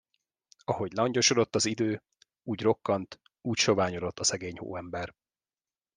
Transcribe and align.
Ahogy 0.63 0.91
langyosodott 0.93 1.55
az 1.55 1.65
idő, 1.65 2.03
úgy 2.43 2.61
rokkant, 2.61 3.19
úgy 3.41 3.57
soványodott 3.57 4.19
a 4.19 4.23
szegény 4.23 4.57
hóember. 4.57 5.15